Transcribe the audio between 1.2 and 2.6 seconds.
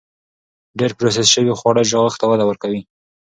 شوي خواړه چاغښت ته وده